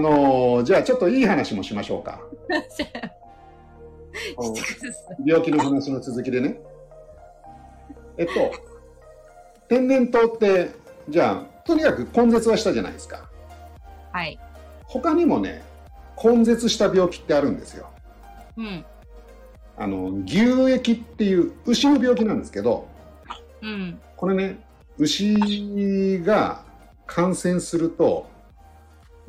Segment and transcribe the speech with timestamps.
[0.00, 2.22] あのーじゃあちょっといい話もしましょうか。
[5.26, 6.58] 病気の話の続きでね。
[8.16, 8.32] えっと、
[9.68, 10.70] 天然痘って、
[11.10, 13.28] じゃあ、とにかく根絶はしたじゃないですか。
[14.10, 14.40] はい。
[14.84, 15.62] 他にもね、
[16.22, 17.90] 根絶した病気ってあるんですよ。
[18.56, 18.82] うん。
[19.76, 22.88] あの、牛疫っていう牛の病気なんですけど、
[23.60, 24.00] うん。
[24.16, 24.60] これね、
[24.96, 26.64] 牛が
[27.06, 28.29] 感染すると、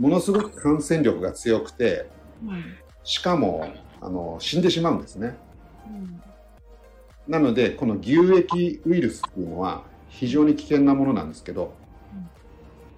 [0.01, 2.09] ものすごく感染力が強くて、
[2.43, 2.63] うん。
[3.03, 3.67] しかも、
[4.01, 5.37] あの、死んでしまうんですね。
[5.87, 6.21] うん。
[7.27, 11.75] なので、この牛疫ウイルスっていうのは非常に危険なものなんですけど
[12.13, 12.29] うん、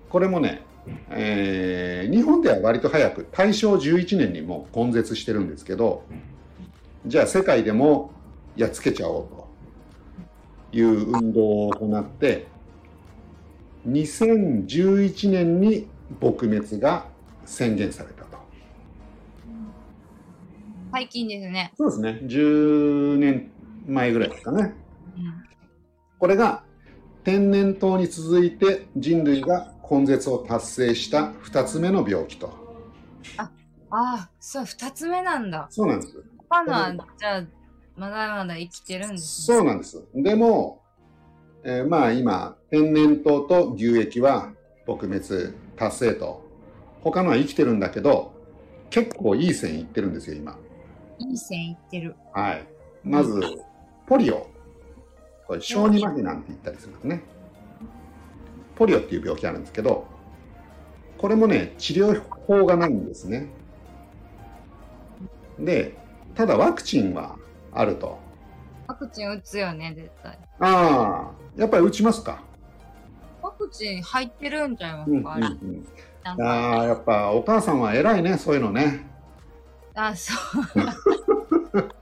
[0.09, 0.61] これもね、
[1.09, 6.03] えー日本では割と早く、大正11年にもう根絶してるんですけど、
[7.05, 8.11] じゃあ世界でも
[8.55, 9.27] やっつけちゃおう
[10.71, 12.47] という運動を行って、
[13.89, 15.87] 2011年に
[16.19, 17.05] 撲滅が
[17.45, 18.37] 宣言されたと。
[20.91, 21.73] 最近ですね。
[21.77, 23.51] そうですね、10年
[23.87, 24.73] 前ぐらいですかね。
[25.17, 25.33] うん。
[26.19, 26.63] これが
[27.23, 32.63] 天然痘に続いて人類が根絶を達成した2つ目の病気と。
[33.37, 33.49] あ
[33.91, 35.67] あ、そう、二つ目なんだ。
[35.69, 36.23] そうなんです。
[36.49, 37.43] 他のは、じゃあ、
[37.95, 39.57] まだまだ生きてるんですね。
[39.57, 40.03] そうなんです。
[40.15, 40.81] でも、
[41.63, 44.51] えーまあ今、天然痘と牛疫は
[44.87, 46.43] 撲滅達成と。
[47.01, 48.33] 他のは生きてるんだけど、
[48.89, 50.57] 結構いい線いってるんですよ、今。
[51.19, 52.15] いい線いってる。
[52.33, 52.67] はい。
[53.03, 53.41] まず、
[54.07, 54.47] ポリオ。
[55.47, 57.23] これ、小児麻痺なんて言ったりするんですね。
[58.75, 60.05] ポリオっていう病気あるんですけど、
[61.17, 63.47] これもね、治療法がないんですね。
[65.59, 65.95] で、
[66.35, 67.37] ただワクチンは
[67.71, 68.17] あると。
[68.87, 70.37] ワクチン打つよね、絶対。
[70.59, 72.43] ああ、やっぱり打ちますか？
[73.63, 75.87] ワクチン入ってるんちゃいますうんうんか、うん。
[76.23, 79.05] なんかああ、やっぱお母さんは偉いね、そういうのね。
[79.95, 80.37] あ、そう。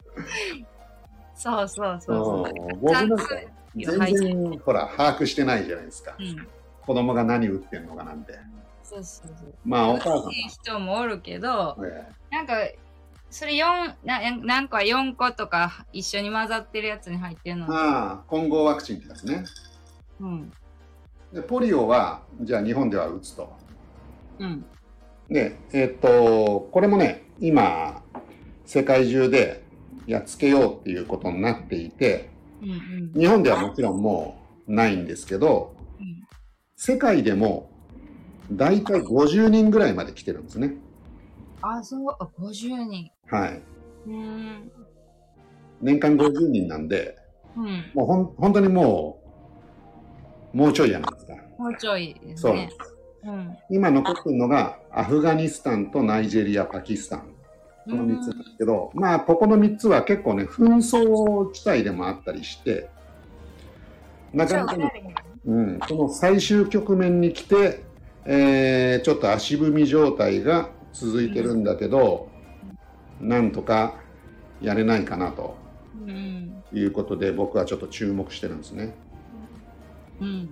[1.35, 2.95] そうそうそうそう。
[3.75, 6.15] 全然ほら把握してないじゃないですか。
[6.19, 6.47] うん。
[6.85, 8.33] 子供が何打ってんのかなんて。
[8.83, 9.53] そうそうそう。
[9.63, 12.53] まあお母さんは打つ人もおるけど、えなんか、
[13.31, 17.73] それ4、ななんか4個とか一緒に混ざってるやつに入ってるの。
[17.73, 19.45] ああ、混合ワクチンってやつね。
[20.19, 20.53] うん。
[21.33, 23.53] でポリオは、じゃあ日本では打つと。
[24.39, 24.65] うん。
[25.29, 28.03] で、えっと、これもね、今、
[28.65, 29.63] 世界中で
[30.07, 32.29] やっつけようっていうことになっていて、
[32.61, 32.73] うんう
[33.17, 33.19] ん。
[33.19, 34.37] 日本ではもちろんも
[34.67, 36.21] うないんですけど、うん
[36.83, 37.69] 世界でも
[38.51, 40.77] 大体50人ぐらいまで来てるんですね。
[41.61, 43.11] あ、そう、あ50人。
[43.27, 43.61] はい。
[44.07, 44.71] うーん。
[45.79, 47.19] 年間50人なんで、
[47.55, 47.91] うん。
[47.93, 49.21] もうほん本当にも
[50.53, 51.07] う、もうちょいじゃな。
[51.61, 52.55] もうちょいですそう。
[52.55, 53.57] うん。
[53.69, 57.35] 今残ってるのが、アフガニスタンとナイジェリア、パキスタン。
[57.85, 62.89] この3つですけど、まあ、ここの3つは結構ね、紛争地帯でもあったりして、
[64.33, 65.13] なかなかね、
[65.45, 67.83] うん、この最終局面に来て、
[68.25, 72.27] えーちょっと足踏み状態が続いてるんだけど、
[73.19, 73.95] なんとか
[74.61, 75.55] やれないかなと
[76.07, 76.63] うん。
[76.73, 78.95] いうことで、僕はちょっと注目してるんですね。
[80.21, 80.49] うん。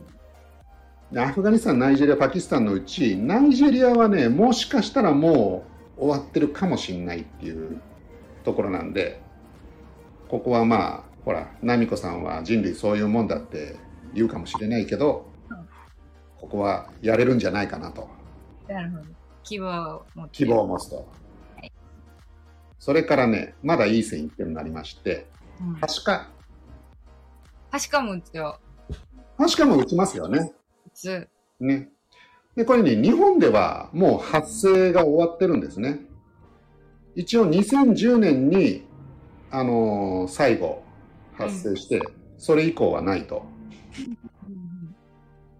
[1.11, 5.65] でアフガニスタン、ナイジェリア、パキスタンのうち、ナイジェリアはね、もしかしたらも
[5.97, 7.81] う終わってるかもしれないっていう
[8.43, 9.21] ところなんで、
[10.27, 13.75] ここはまあ、ほら、ナミコさんは人類そういうもんだって
[14.13, 15.25] 言うかもしれないけど、
[16.37, 18.07] ここはやれるんじゃないかなと、
[18.67, 19.03] なるほど。
[19.43, 20.37] 希望を持って。
[20.37, 21.07] 希望を持つと。
[22.77, 25.27] それからね、まだいい線いってるのがありまして、
[25.59, 25.73] うん。
[25.73, 26.29] はしか、
[27.71, 28.59] はしかも打つよ。
[29.37, 30.53] はしかも打ちますよね。
[31.59, 31.89] ね。
[32.55, 36.01] で、これね、日本ではもう発生が終わってるんですね。
[37.15, 38.85] 一応2010年に、
[39.51, 40.83] あのー最後
[41.33, 42.01] 発生して、
[42.37, 43.45] それ以降はないと。
[44.47, 44.95] うん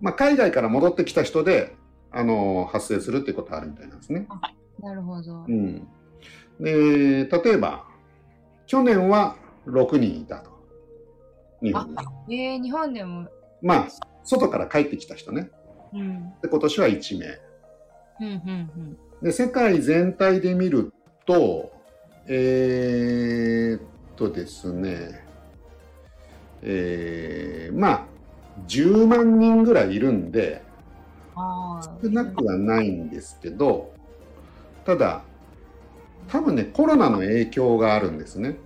[0.02, 1.76] まあ、海外から戻ってきた人で、
[2.12, 4.28] あのー発生するっていうことはあるみたいなんですね。
[4.82, 5.52] なるほどう。
[5.52, 5.88] ん。
[6.60, 7.86] で、例えば、
[8.68, 10.52] 去年は6人いたと。
[11.62, 11.96] 日本
[12.28, 12.42] に。
[12.42, 13.28] えー、日本でも。
[13.62, 13.88] まあ、
[14.30, 15.50] 外から帰ってきた人ね。
[15.94, 16.34] うん。
[16.42, 17.26] で、今年は1名。
[18.22, 20.94] うんうんで世界全体で見る
[21.26, 21.74] と、
[22.26, 23.82] えー、っ
[24.16, 25.26] とですね、
[26.62, 28.06] えー、まあ、
[28.66, 30.64] 10万人ぐらいいるんで。
[32.02, 33.94] 少なくはないんですけど、
[34.86, 35.24] ただ、
[36.28, 38.58] 多分ね、コロナの影響があるんですね。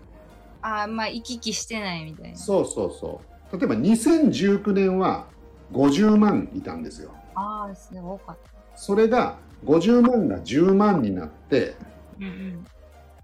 [0.62, 2.38] ああ、まあ、行き来してないみたいな。
[2.38, 3.22] そうそうそ
[3.52, 3.58] う。
[3.60, 5.28] 例えば2019年は
[5.74, 7.12] 50万いたんですよ。
[7.36, 8.38] ああ、すごい多かっ
[8.76, 11.76] それが50万が10万になって
[12.20, 12.66] うんうん。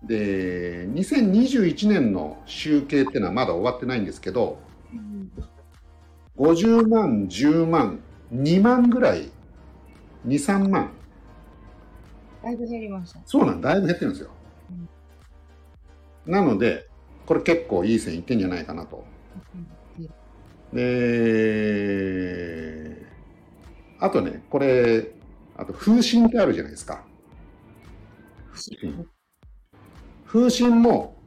[0.08, 4.58] で2021年の集計っていうのはまだ終わってないんですけど
[4.94, 5.32] うん
[6.38, 8.00] 50万10万
[8.34, 9.30] 2万ぐらい
[10.26, 10.92] 23万
[12.42, 13.20] だいぶ減りました。
[13.26, 14.30] そうなんだいぶ減ってるんですよ、
[16.26, 16.88] なので
[17.26, 19.04] これ結構いい線いってんじゃないかなと
[19.54, 19.68] うん
[20.74, 22.60] で
[24.00, 25.12] あとねこれ
[25.58, 27.04] あと風神ってあるじゃないですか
[30.26, 31.18] 風神も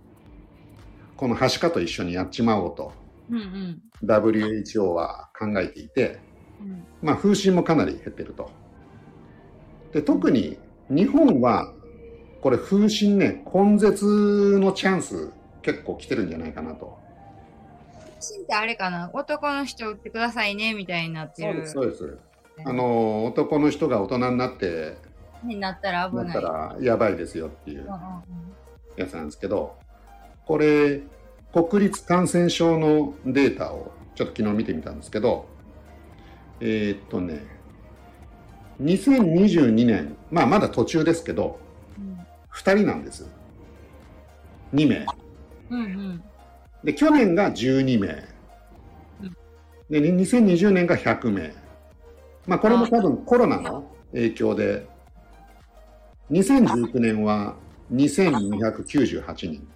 [1.16, 2.92] このはしかと一緒にやっちまおうと
[3.30, 3.82] うんうん。
[4.02, 6.20] WHO は考えていて、
[6.60, 8.50] うんまあ、風神もかなり減ってると。
[9.92, 11.72] で特に日本は
[12.40, 15.30] これ風神ね根絶のチャンス
[15.62, 16.98] 結構来てるんじゃないかなと。
[18.22, 19.10] シンってあれかな？
[19.12, 21.69] 男の人売ってくださいねみたいになってる。
[21.69, 22.19] そうです
[22.64, 24.96] あの男の人が大人になって
[25.42, 26.38] になったら危なない。
[26.38, 27.86] ったらやばいですよっていう
[28.96, 29.76] やつなんですけど
[30.46, 31.00] これ
[31.52, 35.46] 国立感染症のデータをちょっと昨日見てみたんですけど
[36.60, 37.42] えーっとね
[38.80, 41.58] 2022年まあまだ途中ですけど
[41.98, 42.19] うん。
[42.54, 43.26] 2人なんです。
[44.74, 45.06] 2名。
[45.70, 46.24] うんうん
[46.84, 48.29] で去年が12名
[49.23, 49.37] うん
[49.90, 51.55] で2020年が100名
[52.46, 54.93] まあこれも多分コロナの影響で。
[56.32, 57.56] 2019年は
[57.93, 59.69] 2298人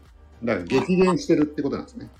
[0.42, 2.10] だから激減してるってことなんですね。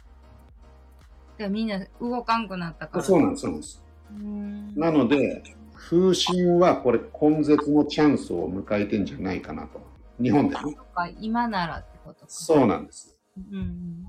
[1.38, 3.04] でみんな動かんくなったから。
[3.04, 3.82] そうなんですそうなんです。
[4.10, 4.74] うん。
[4.74, 5.42] なので
[5.74, 9.80] 風神はこれ根絶のチャンスを迎えてんじゃないかなと。
[10.20, 10.76] 日本でね。
[11.20, 12.26] 今ならってことか。
[12.28, 13.18] そうなんです。
[13.38, 14.04] うんうん。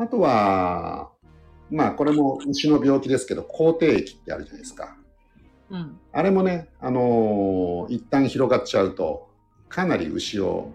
[0.00, 1.10] あとは
[1.70, 4.96] まあこれも牛の病気ですけど口蹄疫ってあるじゃないですか
[5.70, 5.98] うん。
[6.12, 9.28] あれもね、あのー一旦広がっちゃうと、
[9.68, 10.70] かなり牛を、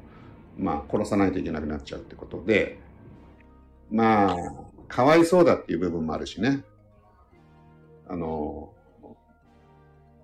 [0.57, 2.79] まあ、殺さないといけなくなっちゃうってことで、
[3.91, 4.37] まあ、
[4.87, 6.63] かわいそうだっていう部分もあるしね。
[8.07, 8.75] あのー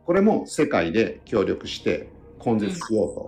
[0.04, 2.09] これも世界で協力して
[2.44, 3.25] 根絶しようと。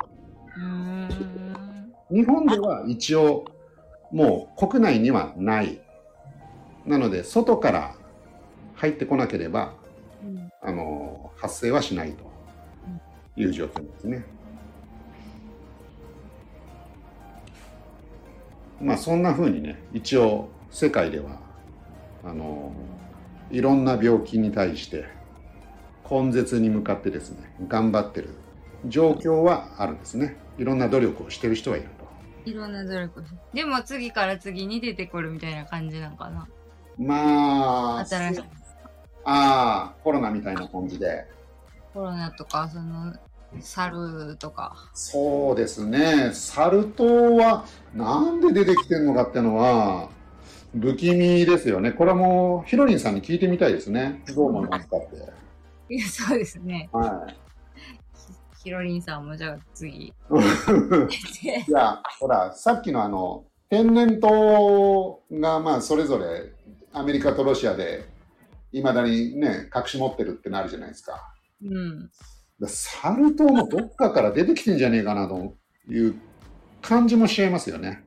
[0.58, 1.94] うーん。
[2.12, 3.46] 日本では一応、
[4.13, 5.81] もう国内にはない。
[6.86, 7.95] なので、外から
[8.75, 9.74] 入ってこなければ、
[10.24, 12.24] うんあの発生はしないと
[13.36, 14.24] いう状況ですね。
[18.81, 21.39] まあそんな風にね一応世界では
[22.24, 22.71] あの
[23.51, 25.06] いろんな病気に対して
[26.09, 28.30] 根絶に向かってですね頑張ってる
[28.88, 30.38] 状況はあるんですね。
[30.57, 32.03] いろんな努力をしてる人はいると。
[32.45, 33.24] いろんな努力
[33.54, 36.48] でも次から次に出てくるみたいな感じなんかな。
[36.98, 38.44] まあ新しい
[39.25, 41.25] ああコロナみたいな感じで。
[41.94, 43.13] コロナとか、その、
[43.62, 44.90] 猿とか。
[44.94, 50.10] そうですね、サル痘はなんで出てきてるのかってのは、
[50.80, 51.92] 不気味ですよね。
[51.92, 54.24] これはもう、ヒロリンさんに聞いてみたいですね。
[54.36, 55.16] どう思いますかって。
[55.94, 56.90] いや、そうですね。
[56.92, 57.43] はい。
[58.63, 60.06] ひろりんさんもじゃあ次。
[60.07, 60.13] い
[61.71, 66.54] や、ほら、さっきのあの、天然痘が、まあ、それぞれ
[66.94, 68.06] アメリカとロシアで、
[68.71, 71.33] いまだにね、隠し持ってるってなるじゃないですか。
[71.62, 72.09] うん。
[72.59, 75.56] だサル痘もどっかから出てきてんじゃねえかなと
[75.90, 76.16] いう
[76.81, 78.04] 感じもしちゃいますよね。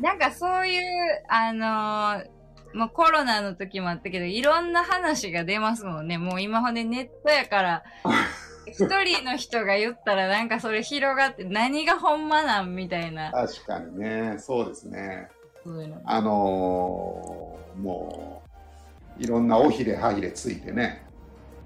[0.00, 0.82] なんかそういう、
[1.28, 2.36] あのー
[2.74, 6.18] もうコロナの時もあったけど、いろんな話が出ますもんね。
[6.18, 7.82] もう今ほんでネットやから、
[8.66, 13.30] 一人の人が言ったらなんかそれ広がって、何がほんまなんみたいな。
[13.32, 15.28] 確かにね、そうですね。
[16.04, 18.42] あのーも
[19.18, 21.06] う、いろんな尾ひれ歯ひれついてね、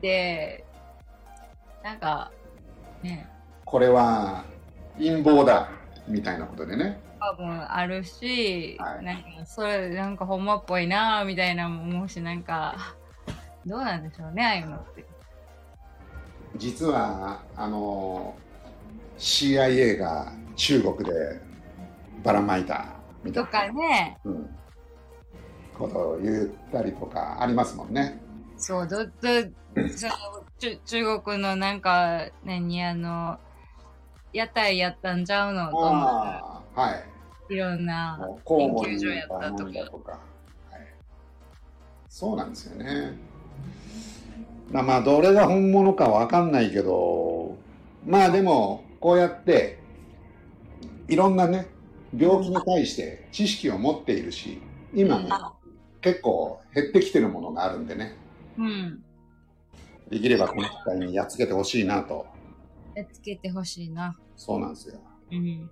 [0.01, 0.65] で、
[1.83, 2.31] なんか、
[3.03, 3.29] ね、
[3.65, 4.45] これは
[4.97, 5.71] 陰謀だ
[6.09, 7.01] みたいなことでね。
[7.21, 12.97] 多分あるし、はいなんかそれなんかほんまっぽいなみたいなのもしなんか
[13.67, 15.05] どうなんでしょうねああいうのって
[16.57, 18.51] 実は、あのー
[19.21, 21.41] CIA が中国で
[22.25, 22.87] ばらまいた
[23.23, 24.19] みたいとな、かね。
[24.25, 24.51] うん、
[25.79, 28.19] ことを言ったりとかありますもんね。
[28.57, 29.11] そうどど
[29.95, 30.13] その
[30.59, 33.39] 中中国のなんか何あの
[34.33, 36.93] 屋台やったんちゃうのと思ったらああ、は
[37.51, 37.55] い。
[37.55, 39.73] いろんな研究所やったとか。
[39.91, 40.21] とか、はい、
[42.09, 43.19] そうなんですよね。
[44.71, 47.57] まあまあどれが本物かわかんないけど
[48.07, 49.79] まあでもこうやって
[51.09, 51.69] いろんなね
[52.17, 54.61] 病気に対して知識を持っているし
[54.95, 55.29] 今ね
[56.01, 58.17] 結構減ってきてるものがあるんでね
[58.59, 59.03] うん
[60.09, 62.27] できればこの機会にやっつけてほしいなと
[62.95, 64.17] やっつけてほしいな。
[64.37, 65.01] そうなんですよ。
[65.33, 65.71] うん。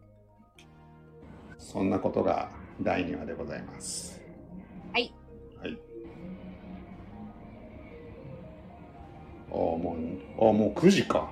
[1.59, 2.51] そんなことが
[2.81, 4.21] 第2話でございます。
[4.93, 5.13] はい。
[5.61, 5.79] はい。
[9.61, 9.97] も
[10.39, 11.31] う、おーもう9時か。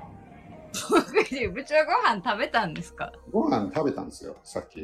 [1.53, 3.13] 部長ご飯食べたんですか？
[3.33, 4.81] ご飯食べたんですよ、さっき。